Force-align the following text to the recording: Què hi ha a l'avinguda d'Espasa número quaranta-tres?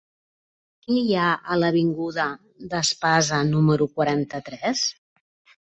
Què 0.85 0.95
hi 1.01 1.13
ha 1.23 1.27
a 1.55 1.57
l'avinguda 1.65 2.25
d'Espasa 2.73 3.45
número 3.53 3.91
quaranta-tres? 3.97 4.85